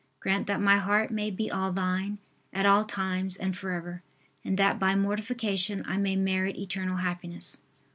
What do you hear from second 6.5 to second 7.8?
eternal happiness.